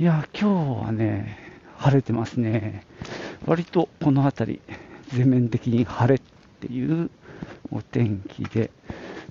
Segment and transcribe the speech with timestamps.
[0.00, 1.36] いや、今日はね、
[1.76, 2.86] 晴れてますね。
[3.44, 4.60] 割とこの辺り、
[5.08, 6.18] 全面的に晴れっ
[6.60, 7.10] ていう
[7.70, 8.70] お天気で、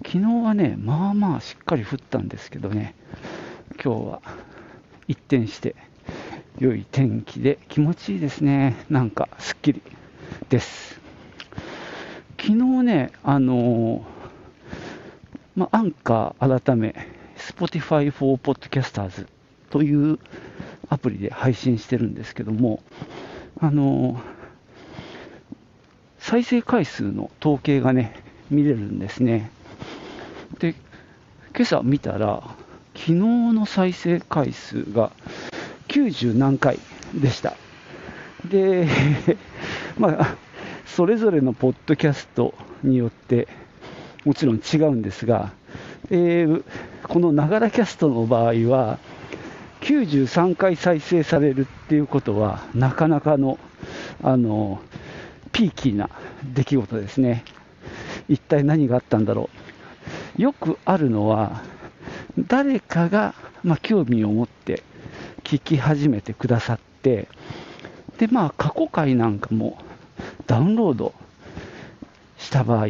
[0.06, 2.94] 昨日はね、まあまあしっかり降ったんですけどね、
[3.84, 4.22] 今日は
[5.08, 5.76] 一転して
[6.60, 8.76] 良い天気で気持ちいいですね。
[8.92, 9.82] なんかすっきり
[10.50, 11.02] です。
[12.40, 14.06] 昨日ね、あの
[15.56, 16.94] まあ、アンカー改め、
[17.38, 19.26] Spotify for Podcasters
[19.72, 20.20] という
[20.90, 22.82] アプリで配信してるんですけども、
[23.60, 24.20] あの
[26.18, 28.16] 再生回数の統計がね、
[28.50, 29.52] 見れるんですね。
[30.60, 30.76] で、
[31.56, 32.44] 今朝見たら、
[32.96, 35.12] 昨日の再生回数が
[35.88, 36.80] 90何回
[37.14, 37.56] でした。
[38.46, 38.88] で、
[39.98, 40.36] まあ、
[40.86, 43.48] それぞれのポッドキャストによって、
[44.26, 45.52] もちろん違うんですが、
[46.10, 46.64] えー
[47.10, 49.00] このながらキャストの場合は、
[49.82, 53.58] 93回再生されるっていうことは、なかなかの、
[54.22, 54.82] あの、
[55.52, 56.10] ピーキーな
[56.54, 57.44] 出来事ですね。
[58.28, 59.50] 一体何があったんだろ
[60.38, 60.42] う。
[60.42, 61.64] よくあるのは、
[62.48, 64.84] 誰かが、まあ、興味を持って
[65.44, 67.28] 聞き始めてくださって、
[68.18, 69.78] で、まあ、過去回なんかも
[70.46, 71.14] ダウンロード
[72.38, 72.88] した場合、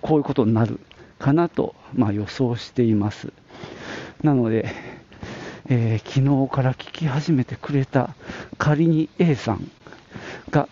[0.00, 0.80] こういうことになる
[1.18, 3.32] かなと、まあ、予想しています。
[4.22, 4.74] なので、
[5.70, 8.14] えー昨日から聞き始めてくれた
[8.58, 9.70] 仮に A さん
[10.50, 10.68] が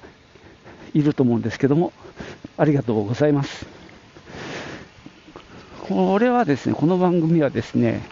[0.92, 1.92] いると思うんですけども、
[2.56, 3.64] ありがとうございます。
[5.88, 8.02] これはですね、この番組はですね、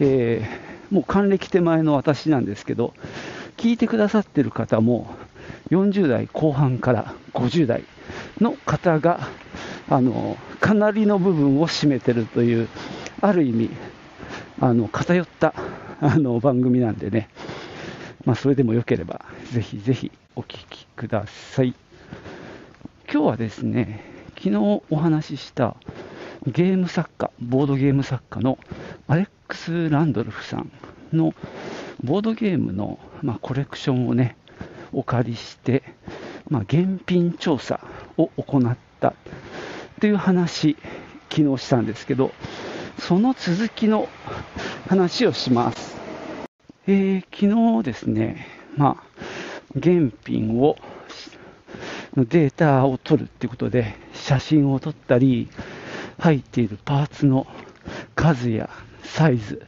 [0.00, 2.94] えーもう還暦手前の私なんですけど、
[3.56, 5.08] 聞いてくださってる方も
[5.70, 7.84] 40代後半から50代
[8.40, 9.28] の方が、
[9.88, 12.68] あの、かなりの部分を占めてるという、
[13.20, 13.70] ある意味、
[14.60, 15.54] あの、偏った、
[16.00, 17.28] あの、番組なんでね、
[18.24, 21.74] まあ、それでもよければ、ぜひぜひお聞きください。
[23.10, 24.04] 今日はですね、
[24.36, 24.56] 昨日
[24.90, 25.74] お話しした
[26.46, 28.58] ゲーム作家、ボードゲーム作家の
[29.08, 30.70] アレックス・ランドルフさん
[31.14, 31.32] の
[32.04, 34.36] ボードゲームの、まあ、コレクションをね、
[34.92, 35.82] お借りして、
[36.50, 37.80] まあ、現品調査
[38.18, 39.14] を行ったっ
[40.00, 40.76] ていう話、
[41.30, 42.32] 昨日したんですけど、
[42.98, 44.08] その続きの
[44.86, 45.96] 話をします。
[46.86, 49.22] えー昨日ですね、まあ、
[49.74, 50.76] 現品を、
[52.14, 55.48] のデータを取るってことで、写真を撮ったり、
[56.20, 57.48] 入っているパーツの
[58.14, 58.70] 数や
[59.02, 59.66] サイズ、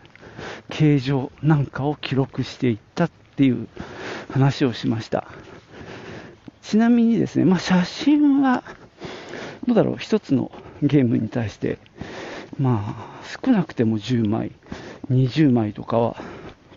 [0.71, 3.67] 形状なんかを記録していったっていう
[4.31, 5.27] 話をしました。
[6.63, 8.63] ちなみにですね、まあ、写真は、
[9.67, 11.79] どうだろう、一つのゲームに対して、
[12.57, 14.53] まあ、少なくても10枚、
[15.11, 16.17] 20枚とかは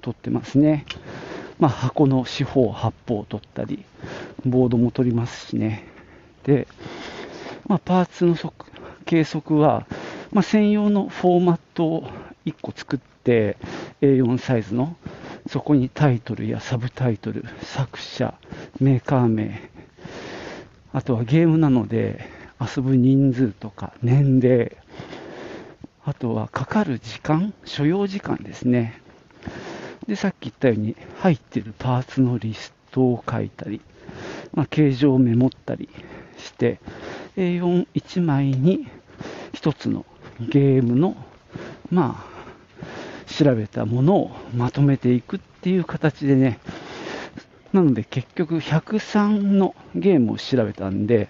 [0.01, 0.85] 撮ってますね。
[1.59, 3.85] まあ、箱の四方八方を取ったり、
[4.45, 5.87] ボードも取りますしね。
[6.43, 6.67] で、
[7.67, 8.35] まあ、パーツの
[9.05, 9.85] 計測は、
[10.31, 12.09] まあ、専用のフォーマットを
[12.45, 13.57] 1個作って、
[14.01, 14.95] A4 サイズの、
[15.47, 18.33] そこにタイトルやサブタイトル、作者、
[18.79, 19.69] メーカー名、
[20.93, 22.27] あとはゲームなので、
[22.59, 24.77] 遊ぶ人数とか年齢、
[26.21, 29.01] とはかかる時間、所要時間ですね。
[30.07, 33.81] で、さっき言ったように、入ってるパーツのリストを書いたり、
[34.53, 35.89] まあ、形状をメモったり
[36.37, 36.79] して、
[37.37, 38.87] A41 枚に
[39.51, 40.05] 一つの
[40.39, 41.15] ゲームの、
[41.89, 46.59] まあ、調べたものをまとめていくっていう形でね、
[47.73, 51.29] なので結局103のゲームを調べたんで、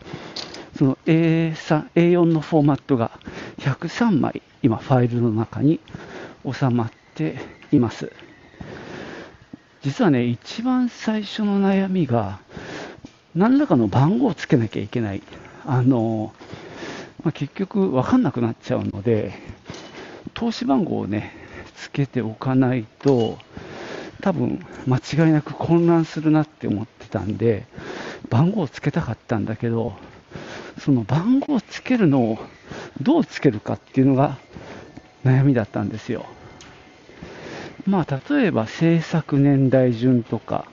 [0.77, 3.11] その A3 A4 のフォーマットが
[3.59, 5.79] 103枚今ファイルの中に
[6.49, 7.39] 収まって
[7.71, 8.11] います。
[9.81, 12.39] 実はね、一番最初の悩みが、
[13.33, 15.23] 何らかの番号をつけなきゃいけない。
[15.65, 16.33] あの、
[17.23, 19.33] まあ、結局わかんなくなっちゃうので、
[20.35, 21.33] 投資番号をね、
[21.75, 23.39] つけておかないと、
[24.21, 27.65] 多分間違いなく混乱するなって思ってたんで、
[28.29, 29.93] 番号をつけたかったんだけど、
[30.79, 32.39] その番号をつけるのを
[33.01, 34.37] どうつけるかっていうのが
[35.23, 36.25] 悩みだったんですよ。
[37.85, 40.65] まあ、例えば制作年代順とか、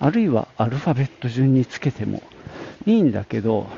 [0.00, 2.22] あるいはアルファベット順につけても
[2.86, 3.68] いいんだけど、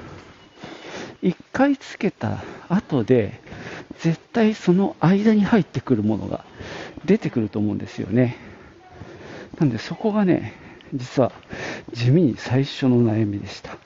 [1.23, 2.39] 一回つけた
[2.69, 3.41] 後で、
[4.01, 6.45] 絶対その間に入ってくるものが
[7.05, 8.37] 出てくると思うんですよね。
[9.61, 10.55] なんでそこがね、
[10.95, 11.33] 実は
[11.93, 13.77] 地味に最初の悩みでした。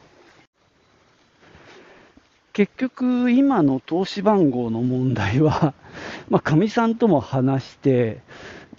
[2.53, 5.75] 結局、今の投資番号の問題は、
[6.29, 8.21] まかみさんとも話して、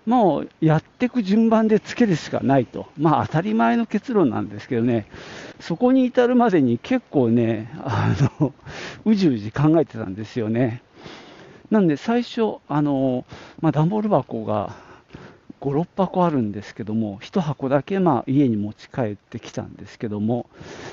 [0.05, 5.05] もうやっていく順番でつけるしかないと、まあ当たり前の結論なんですけどね、
[5.59, 8.53] そこに至るまでに結構ね、あの
[9.05, 10.81] うじうじ考えてたんですよね。
[11.69, 13.25] なんで最初、あの
[13.59, 14.75] まあ、段ボール箱が
[15.59, 20.49] 5、6箱あるんですけども、1箱だけまあ家に持ち帰ってきたんですけども、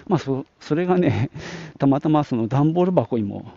[0.08, 1.30] まあそ、それがね、
[1.78, 3.52] たまたまその段ボール箱にも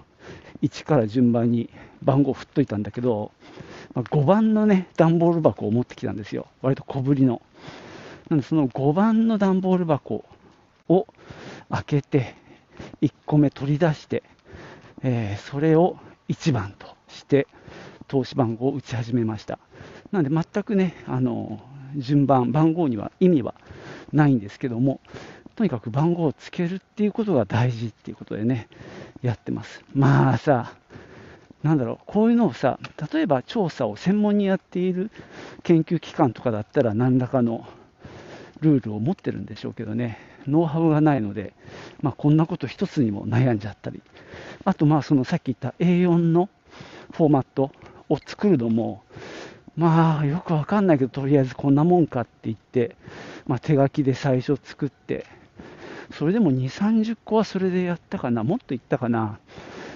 [0.61, 1.69] 1から順番に
[2.03, 3.31] 番号を振っといたんだけど、
[3.93, 6.47] まあ、5番のね、段ボール箱を持ってきたんですよ。
[6.61, 7.41] 割と小ぶりの。
[8.29, 10.25] なんで、その5番の段ボール箱
[10.89, 11.07] を
[11.69, 12.35] 開けて、
[13.01, 14.23] 1個目取り出して、
[15.03, 15.97] えー、それを
[16.29, 17.47] 1番として、
[18.07, 19.59] 投資番号を打ち始めました。
[20.11, 21.59] なので、全くね、あの、
[21.95, 23.55] 順番、番号には意味は
[24.11, 24.99] ないんですけども、
[25.57, 28.67] とにかく番号をつけるっていうことが大事っていうことでね、
[29.23, 29.83] やってます。
[29.91, 30.71] まあさ、
[31.63, 32.79] なんだろう、こういうのをさ、
[33.11, 35.09] 例えば調査を専門にやっている
[35.63, 37.65] 研究機関とかだったら、何らかの
[38.61, 41.53] ルールを持ってるんでしょうけどね、ノウハウがないので、
[42.01, 44.03] まあ、こんなこと一つにも悩んじゃったり、
[44.63, 46.49] あと、まあ、そのさっき言った A4 の
[47.13, 47.71] フォーマット
[48.09, 49.01] を作るのも、
[49.75, 52.95] まあ、よくわかんないけど、とりあえずこんなもんかって言って、
[53.47, 55.25] まあ、手書きで最初作って、
[56.17, 59.37] それでも2、30個はそれでやったかな、もっといったかな。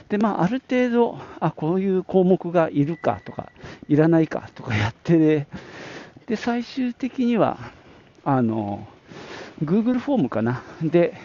[0.08, 3.52] で、まあ、ある程度、あ、こういう項目がいるかとか、
[3.90, 5.48] いらないかとか やってで、
[6.28, 7.58] で、最終的には、
[8.24, 8.88] あの、
[9.64, 10.62] Google フォームかな。
[10.84, 11.16] で、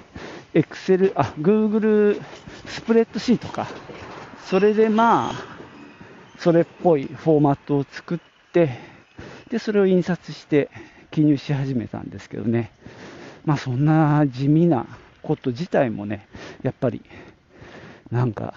[0.55, 2.19] Excel、あ、Google
[2.65, 3.67] スプレッドシートか。
[4.47, 5.35] それでまあ、
[6.39, 8.19] それっぽいフォーマットを作っ
[8.53, 8.71] て、
[9.51, 10.71] で、それを印刷して
[11.11, 12.71] 記入し始めたんですけどね。
[13.47, 14.87] まあ、そんな地味な
[15.23, 16.29] こと自体もね、
[16.63, 17.03] やっぱり、
[18.11, 18.55] なんか、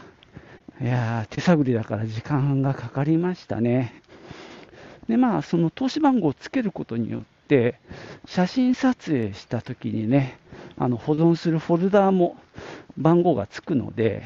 [0.81, 4.01] いや手探りだから時間がかかりましたね。
[5.07, 7.75] で、まあ、その投資番号をつけることによって、
[8.25, 10.37] 写真撮影したときにね、
[10.77, 12.35] あの保存するフォルダーも
[12.97, 14.23] 番号がつくので、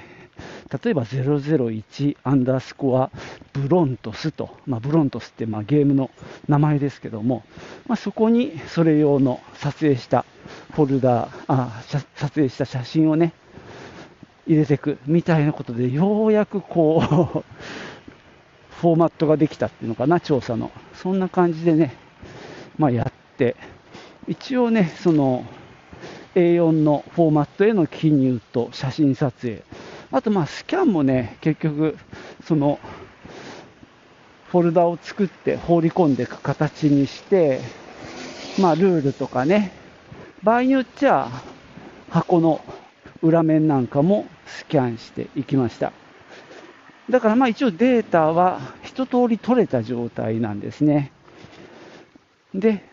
[0.83, 3.11] 例えば001アンダースコア
[3.53, 6.09] ブロントスと、まあ、ブロントスってまあゲームの
[6.47, 7.43] 名前ですけども、
[7.87, 10.25] まあ、そこにそれ用の撮影した
[10.71, 11.83] フォルダー、あ
[12.15, 13.33] 撮影した写真をね、
[14.47, 17.05] 入れていくみたいなことで、ようやくこう
[18.81, 20.71] フォーマットができたっていうのかな、調査の。
[20.95, 21.95] そんな感じでね、
[22.77, 23.55] まあ、やって、
[24.27, 25.45] 一応ね、その
[26.35, 29.63] A4 のフォーマットへの記入と写真撮影、
[30.11, 31.97] あとまあスキャンもね、結局、
[32.43, 32.79] その
[34.53, 37.59] フォルダを作って放り込んでいく形にして、
[38.61, 39.71] まあルールとかね、
[40.43, 41.27] 場合によっちゃ
[42.11, 42.63] 箱の
[43.23, 45.91] 裏面なんかもスキャンしていきました。
[47.09, 51.11] だからまあ一応データは一通り取れた状態なんですね。
[52.53, 52.83] で、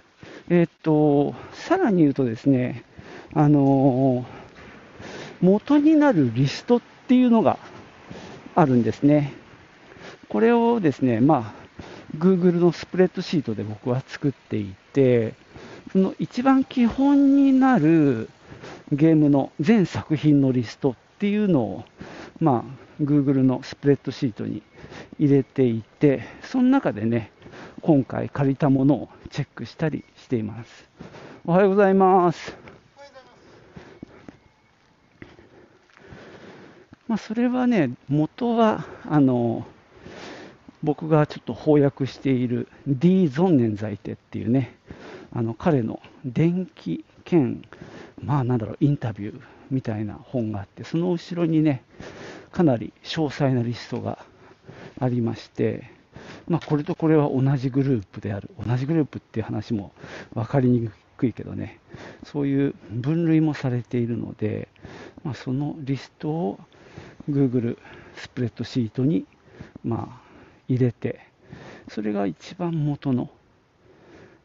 [0.49, 2.85] えー、っと、さらに言うとですね、
[3.35, 7.59] あのー、元になるリストっていうのが
[8.55, 9.35] あるんですね。
[10.31, 15.35] これをですね、まあ、Google のスプレッドシートで僕は作っていて、
[15.91, 18.31] その一番基本になる
[18.93, 21.85] ゲームの全作品のリストっていうのを、
[22.39, 24.63] まあ、Google のスプレッドシートに
[25.19, 27.33] 入れていて、その中でね、
[27.83, 30.89] 今回借りたものをチェックしたりしています。
[31.45, 32.57] おはようございます。
[37.09, 39.67] まあ、それはね、元は、あの、
[40.83, 44.77] 僕がちょっと翻訳している D ゾンネンザイテっていうね、
[45.33, 47.63] あの彼の電気兼
[48.23, 51.83] まあなんだろう、インタビューみたいな本があって、その後ろにね、
[52.53, 54.25] かなり詳細なリストが
[55.01, 55.91] ありまして、
[56.49, 59.93] まあ、これとこれは同じグループである、同じグループっていう話も
[60.35, 61.79] 分かりにくいけどね、
[62.25, 64.69] そういう分類もされているので、
[65.25, 66.61] まあ、そのリストを
[67.31, 67.79] Google
[68.17, 69.25] スプレッドシートに、
[69.85, 70.30] まあ、
[70.71, 71.21] 入れて、
[71.89, 73.29] それが一番元の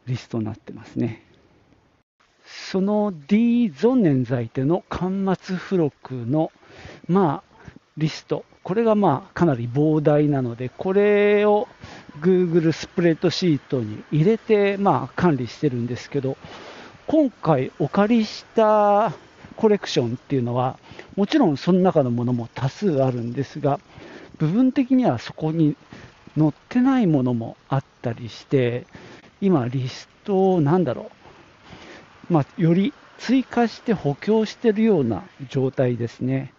[0.07, 1.23] リストになってますね。
[2.45, 6.51] その D ゾネンザイテの端末付録の、
[7.07, 11.67] まあ、リスト、これがまあかなり膨大なので、これを
[12.21, 16.37] Google スプレッドシートに入れて、まあ、管理してるんですけど、
[17.07, 19.13] 今回お借りした
[19.55, 20.79] コレクションっていうのは、
[21.15, 23.79] もちろんその中のものも多数あるんですが、
[24.37, 25.75] 部分的にはそこに
[26.37, 28.85] 載ってないものもあったりして、
[29.41, 31.11] 今、リストをなんだろ
[32.29, 36.53] う、まあ、より追加して補強してるような状態ですね。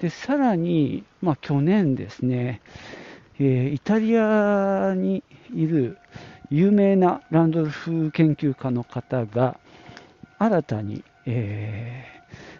[0.00, 2.60] で、さらに、まあ、去年ですね、
[3.38, 5.22] えー、イタリアに
[5.54, 5.98] いる
[6.50, 9.58] 有名なランドルフ研究家の方が、
[10.38, 12.04] 新たに、え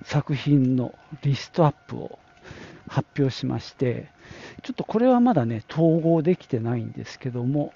[0.03, 2.19] ー、作品のリストアップを
[2.89, 4.09] 発表しまして、
[4.63, 7.73] ちょっとこれはまだね、統合できてないんですけども、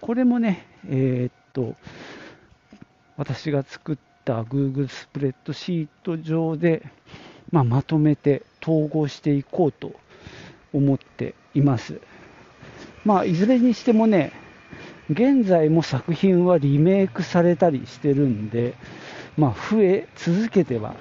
[0.00, 1.74] これもね、えー、っと、
[3.16, 6.82] 私が作った Google スプレッドシート上で、
[7.50, 9.92] まあ、まとめて統合していこうと
[10.72, 12.00] 思っています。
[13.04, 14.32] まあ、いずれにしてもね、
[15.10, 18.74] 現在も作品はリメイクされたりしてるんで、
[19.36, 20.94] まあ、増え続けては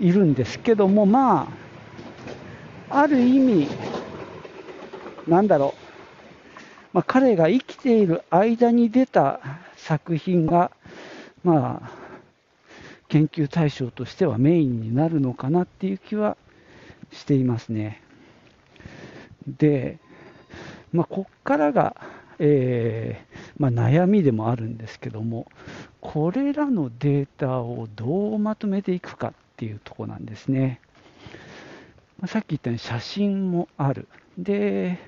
[0.00, 1.65] いるんですけども、まあ、
[2.88, 3.68] ある意味、
[5.26, 5.86] なんだろう、
[6.92, 9.40] まあ、彼が生きている間に出た
[9.76, 10.70] 作品が、
[11.42, 11.90] まあ、
[13.08, 16.36] 研究対象としてはメインになるのかなっていう気は
[17.12, 18.02] していますね。
[19.46, 19.98] で、
[20.92, 21.96] まあ、こっからが、
[22.38, 25.46] えー、まあ、悩みでもあるんですけども、
[26.00, 30.80] これらのデータをどうまとめていくかっていうとこなんですね。
[32.24, 34.08] さっき言ったように写真もある。
[34.38, 34.98] で、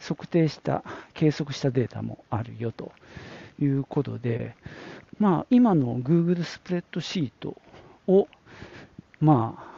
[0.00, 0.84] 測定した、
[1.14, 2.92] 計測したデータもあるよと
[3.60, 4.54] いうことで、
[5.18, 7.56] まあ、今の Google スプレッドシート
[8.06, 8.28] を、
[9.20, 9.68] まあ、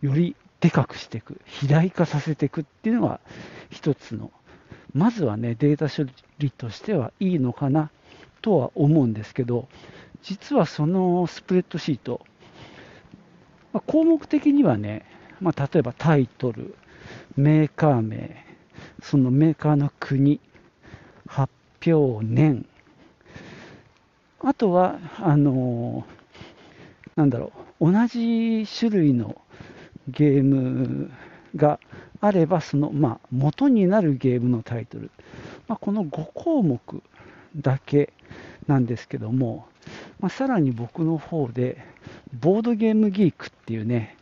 [0.00, 3.20] よりでかくしていく、肥大化させていくっていうのが
[3.70, 4.30] 一つの、
[4.92, 6.08] まずはね、データ処
[6.38, 7.90] 理としてはいいのかな
[8.42, 9.68] とは思うんですけど、
[10.22, 12.20] 実はそのスプレッドシート、
[13.72, 15.04] まあ、項目的にはね、
[15.40, 16.74] まあ、例えばタイトル、
[17.36, 18.44] メーカー名、
[19.02, 20.40] そのメーカーの国、
[21.26, 21.52] 発
[21.86, 22.66] 表年、
[24.40, 26.06] あとは、あの
[27.16, 29.40] なんだろう、同じ種類の
[30.08, 31.10] ゲーム
[31.56, 31.80] が
[32.20, 35.10] あれば、その、まあ、元になるゲームのタイトル、
[35.66, 37.02] まあ、この5項目
[37.56, 38.12] だけ
[38.66, 39.66] なんですけども、
[40.20, 41.78] まあ、さらに僕の方で、
[42.40, 44.16] ボードゲームギークっていうね、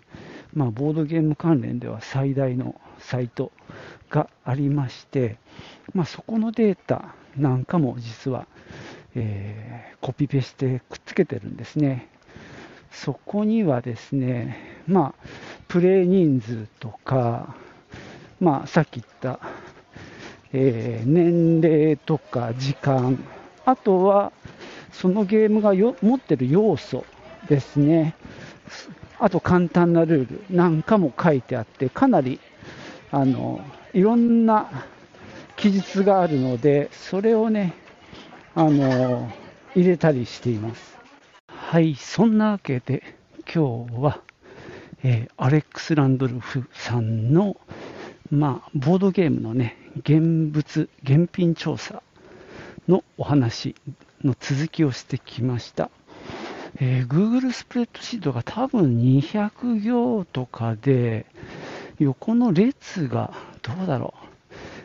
[0.57, 3.53] まあ、ボードゲーム関連では最大のサイト
[4.11, 5.37] がありまして、
[5.95, 8.49] まあ、そこのデータなんかも実は
[9.19, 12.09] えー、コピペしてくっつけてるんですね。
[12.93, 15.27] そこにはですね、まあ、
[15.69, 17.57] プレイ人数とか、
[18.41, 19.41] まあ、さっき言った、
[20.53, 23.19] えー、年齢とか時間、
[23.65, 24.33] あとは
[24.93, 27.05] そのゲームがよ持ってる要素
[27.49, 28.15] ですね、
[29.19, 32.41] あと簡単なルールなんかも書いてあって、かなり
[33.11, 33.61] あの
[33.93, 34.71] いろんな
[35.57, 37.75] 記述があるので、それをね、
[38.55, 39.31] あの
[39.75, 40.97] 入れたりしています。
[41.49, 43.03] はい、そんなわけで
[43.53, 44.21] 今日は、
[45.03, 47.57] えー、アレックス・ランドルフさんの、
[48.31, 52.03] まあ、ボードゲームのね、現物、現品調査
[52.89, 53.75] のお話
[54.23, 55.91] の続きをしてきました。
[56.78, 61.25] えー、Google スプレッドシートが多分200行とかで、
[61.99, 64.12] 横の列がどうだろ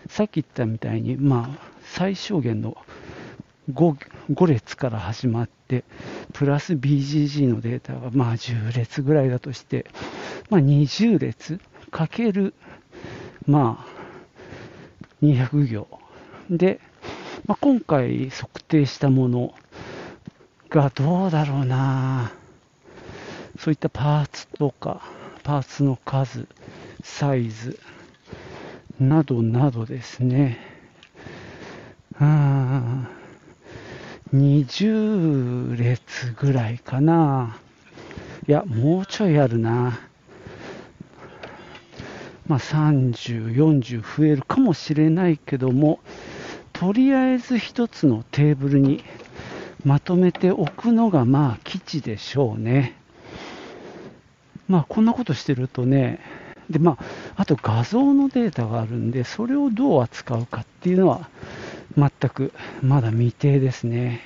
[0.07, 0.09] う。
[0.11, 2.77] さっき言ったみたいに、まあ、最小限の
[3.73, 3.97] 5,
[4.31, 5.83] 5列から始まって、
[6.31, 9.85] プラス BGG のデータがまあ10列ぐらいだとして、
[10.49, 11.59] まあ、20列
[11.91, 12.53] かける、
[13.45, 15.87] まあ、200行。
[16.49, 16.79] で、
[17.45, 19.53] まあ、今回測定したもの
[20.71, 22.31] がどうだろうな
[23.59, 25.01] そういったパーツとか、
[25.43, 26.47] パーツの数、
[27.03, 27.77] サイズ、
[28.99, 30.57] などなどですね。
[32.19, 33.07] うん
[34.33, 37.57] 20列ぐらいかな。
[38.47, 39.99] いや、もうちょいあるな。
[42.47, 45.99] まあ、30、40増えるかもしれないけども、
[46.73, 49.03] とりあえず一つのテーブルに
[49.85, 52.95] まとめておくのがまあ基地でしょうね。
[54.67, 56.19] まあこんなことしてるとね、
[56.69, 61.29] でまあ、あと画像のデータがあるんで、それをどう扱うかっていうのは、
[61.97, 64.21] 全くまだ未定ですね。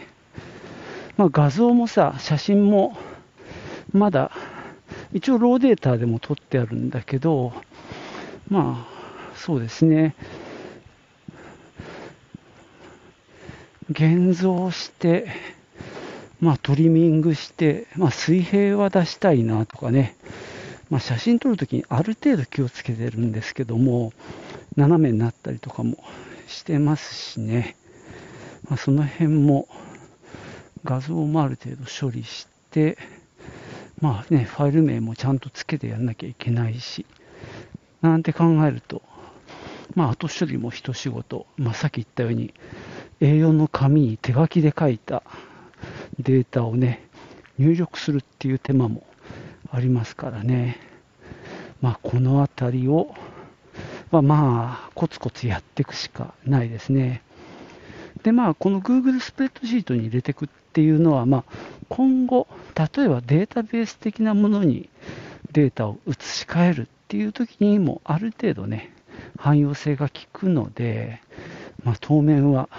[1.18, 2.98] まあ、画像もさ、写真も
[3.94, 4.32] まだ
[5.14, 7.54] 一応ローデータでも取ってあるんだけど、
[8.50, 8.96] まあ
[9.36, 10.16] そうですね。
[13.90, 15.28] 現像して、
[16.42, 20.16] まあ、トリミングして、まあ、水平は出したいなとかね、
[20.90, 24.12] まあ、写真撮るときにある程度気をつけてるんですけども、
[24.76, 25.98] 斜めになったりとかも
[26.48, 27.76] してますしね、
[28.68, 29.68] まあ、その辺も
[30.84, 32.98] 画像もある程度処理して、
[34.02, 37.06] まあね、ファイル名もちゃんとつけてやんなきゃいけないし、
[38.02, 39.02] なんて考えると、
[39.94, 42.54] まあ、後処理も一仕事、まあ、さっき言ったように、
[43.26, 45.24] A4 の紙に手書きで書いた
[46.20, 47.08] データをね、
[47.58, 49.04] 入力するっていう手間も
[49.72, 50.78] ありますからね。
[51.82, 53.16] まあ、この辺りを、
[54.12, 57.24] まあ、まあ、コツコツやっていくしかないですね。
[58.22, 61.44] で、まあ、この Google スプレッドシートに入れていくっていうのは、まあ、
[61.90, 64.88] 今後、例えばデータベース的なものに
[65.52, 68.92] データを移し替えるっていう時にも、ある程度ね、
[69.38, 71.22] 汎用性が効くので、
[71.84, 72.70] まあ、当面は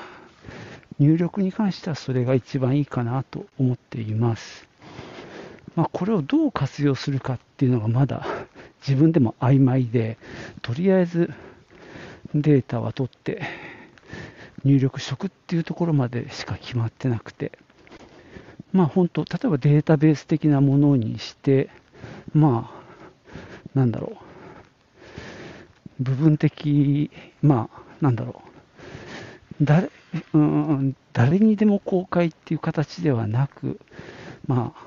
[0.99, 4.67] 入力に関してはそれが一番いいかなと思っています。
[5.75, 8.27] まあ、これをどう活用するかっていうのがまだ
[8.87, 10.17] 自分でも曖昧で、
[10.63, 11.31] とりあえず
[12.35, 13.43] データは取って
[14.65, 17.53] 入力職っていうところまでしか決まってなくて、
[18.73, 21.69] まあ本当、例えばデータベース的なものにして、
[22.33, 22.71] ま
[23.75, 24.17] あ、なんだろ
[26.01, 27.11] う、部分的、
[27.43, 28.43] まあ、なんだろ
[29.61, 29.91] う、誰、
[30.35, 33.81] うん、誰にでも公開っていう形ではなく、
[34.47, 34.87] まあ、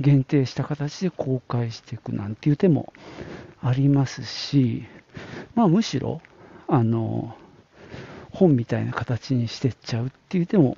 [0.00, 2.92] 限定した形で公開していくなんていう手も
[3.62, 4.84] ありますし、
[5.54, 6.20] まあ、むしろ、
[6.68, 7.36] あの、
[8.30, 10.76] 本みたいな形にしてっちゃうっていう手も、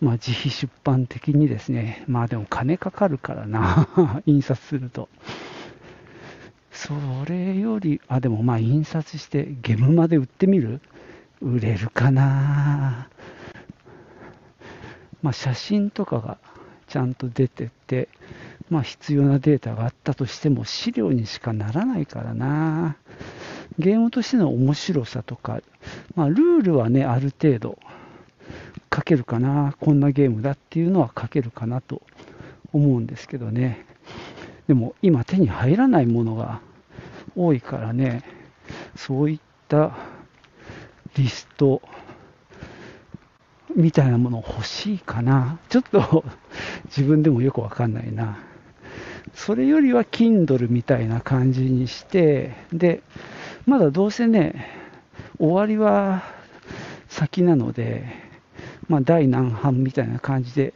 [0.00, 3.88] まあ、自費出版的にですね、まあでも金かかるからな、
[4.26, 5.08] 印刷すると。
[6.70, 6.94] そ
[7.28, 10.80] れより、あ、でもまあ印刷してゲームまで売ってみる
[11.40, 13.08] 売れるかな？
[15.22, 16.38] まあ、写真とかが
[16.88, 18.08] ちゃんと出てて、
[18.70, 22.96] まあ、必要なデータがあったとしても資料にしかならないからな。
[23.78, 25.60] ゲームとしての面白さとか、
[26.14, 27.78] まあ、ルールはね、ある程度
[28.94, 32.02] 書けるかな、こんなゲームだっていうのは書けるかなと
[32.72, 33.86] 思うんですけどね。
[34.68, 36.60] でも今手に入らないものが
[37.36, 38.22] 多いからね、
[38.96, 39.96] そういった
[41.16, 41.82] リスト
[43.74, 45.58] みたいなもの欲しいかな。
[45.68, 46.24] ちょっと
[46.86, 48.38] 自分でもよくわかんないな。
[49.34, 53.02] それよりは Kindle みたいな感じにして、で、
[53.66, 54.66] まだどうせね、
[55.38, 56.22] 終わりは
[57.08, 58.04] 先なので、
[58.88, 60.74] まあ、第何版みたいな感じで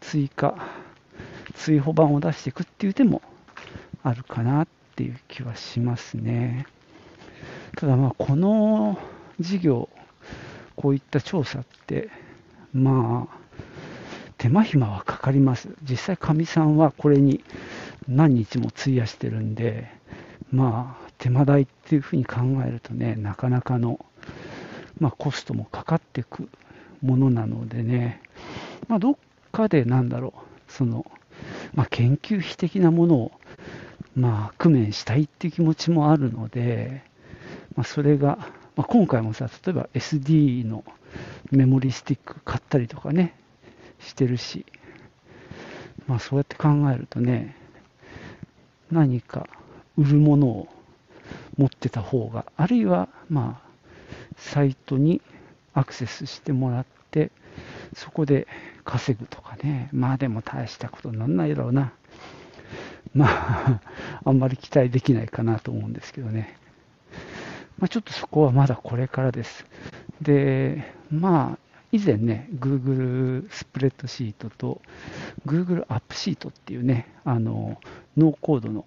[0.00, 0.54] 追加、
[1.54, 3.22] 追放版を出していくっていう手も
[4.02, 6.66] あるかなっていう気はしますね。
[7.76, 8.98] ただまあ、この
[9.40, 9.88] 事業、
[10.76, 12.10] こういった調査って、
[12.72, 13.36] まあ、
[14.38, 15.68] 手間暇はかかります。
[15.82, 17.42] 実際、かみさんはこれに
[18.08, 19.90] 何日も費やしてるんで、
[20.52, 24.04] まあ、手間代っていうふうに考えるとね、なかなかの、
[25.00, 26.48] まあ、コストもかかってく
[27.02, 28.20] ものなのでね、
[28.88, 29.16] まあ、どっ
[29.52, 30.34] かでなんだろ
[30.68, 31.06] う、その、
[31.74, 33.32] まあ、研究費的なものを、
[34.14, 37.02] まあ、工面したいっていう気持ちもあるので、
[37.74, 38.38] まあ、それが、
[38.76, 40.84] まあ、今回もさ、例えば SD の
[41.50, 43.34] メモリスティック買ったりとかね、
[43.98, 44.66] してるし、
[46.06, 47.56] まあそうやって考えるとね、
[48.90, 49.48] 何か
[49.96, 50.68] 売るものを
[51.56, 53.66] 持ってた方が、あるいはまあ
[54.36, 55.22] サイトに
[55.72, 57.30] アクセスしてもらって、
[57.94, 58.46] そこで
[58.84, 61.92] 稼ぐとかね、まあでも大したことになんないだろうな。
[63.14, 63.80] まあ、
[64.26, 66.58] あんまり期待できないかなと思うんですけどね。
[67.78, 69.66] まあ、ちょっとそこはまだこれからです。
[70.22, 71.58] で、まあ、
[71.92, 74.80] 以前ね、Google スプレッドシートと
[75.46, 77.78] Google アップシートっていうね、あの、
[78.16, 78.84] ノーコードの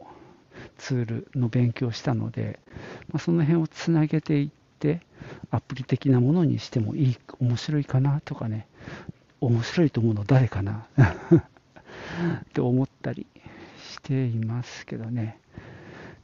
[0.77, 2.59] ツールの勉強したので、
[3.11, 4.49] まあ、その辺をつなげていっ
[4.79, 5.01] て、
[5.51, 8.67] アプリ的なものにしてもいい、面白いかなとかね、
[9.41, 10.87] 面白いと思うの誰かな？
[10.97, 13.25] って思ったり
[13.81, 15.37] していますけどね。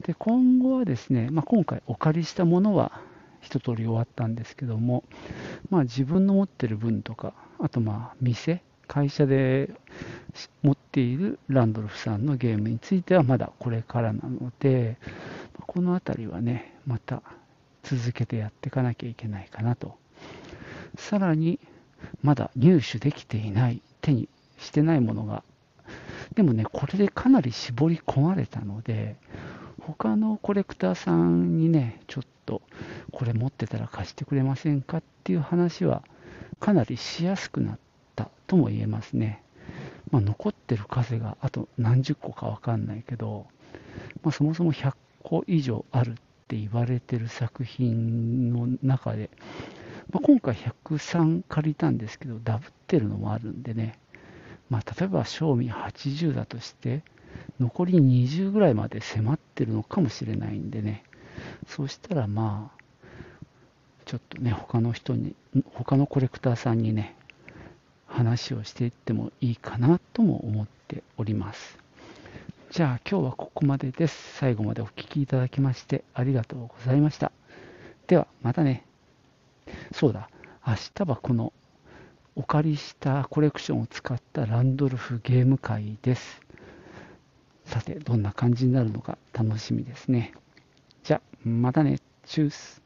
[0.06, 3.00] で、今後はですね、まあ、今回お借りしたものは
[3.40, 5.02] 一通り終わったんですけども、
[5.68, 9.68] まあ、自分の持ってる分とか、あとまあ店、会社で
[10.62, 14.96] 持っているランドルフさんのゲームについてはまだこれからなので、
[15.66, 17.20] この辺りはね、また
[17.82, 19.98] 続けてやっていかなきゃいけないかなと。
[20.96, 21.58] さらに、
[22.22, 25.42] まだ入手できていない、手にしてないものが、
[26.36, 29.16] でもね、これでかなり絞り込まれたので、
[29.86, 32.60] 他のコレクターさんにね、ちょっと
[33.12, 36.02] これ持ってたら貸してくれませんかっていう話は
[36.58, 37.78] かなりしやすくなっ
[38.16, 39.42] たとも言えますね。
[40.10, 43.46] まあ、残ってる数があと何十個かわかんないけど、
[44.22, 46.14] まあ、そもそも100個以上あるっ
[46.48, 49.30] て言われてる作品の中で、
[50.10, 53.98] まあ、今回103借りたんですけど、ダブってるのもあるんでね、
[54.68, 57.04] まあ、例えば賞味80だとして、
[57.60, 61.04] 残り20ぐらいまで迫ってるのかもしれないんでね、
[61.66, 62.82] そうしたらまあ、
[64.04, 65.34] ちょっとね、他の人に、
[65.74, 67.16] 他のコレクターさんにね、
[68.06, 71.78] 話をしていってもいいかなとも思っております。
[72.70, 74.36] じゃあ今日はここまでです。
[74.38, 77.32] 最後までお聴きいただきましてありがとうございました。
[78.06, 78.84] ではまたね。
[79.92, 80.30] そうだ、
[80.66, 81.52] 明日はこの
[82.36, 86.45] お借りしたコレクションを使ったランドルフゲーム会です。
[87.76, 90.32] さて、どんな感じになるのか楽しみですね。
[91.04, 92.00] じゃ、またね。
[92.24, 92.85] チュース。